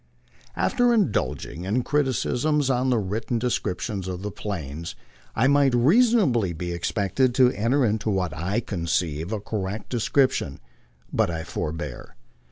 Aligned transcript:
After 0.55 0.95
indulging 0.95 1.65
in 1.65 1.83
criticisms 1.83 2.71
on 2.71 2.89
the 2.89 2.97
written 2.97 3.37
descriptions 3.37 4.07
of 4.07 4.23
the 4.23 4.31
Plains, 4.31 4.95
I 5.35 5.45
might 5.45 5.75
reasonably 5.75 6.53
be 6.53 6.71
expected 6.71 7.35
to 7.35 7.51
enter 7.51 7.85
into 7.85 8.09
what 8.09 8.35
I 8.35 8.61
conceive 8.61 9.31
a 9.31 9.39
correct 9.39 9.91
descrip 9.91 10.31
tion, 10.31 10.59
but 11.13 11.29
I 11.29 11.43
forbear. 11.43 12.15